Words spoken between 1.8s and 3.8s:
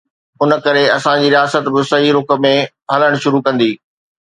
صحيح رخ ۾ هلڻ شروع ڪندي.